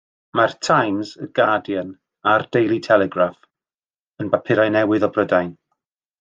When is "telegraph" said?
2.89-4.25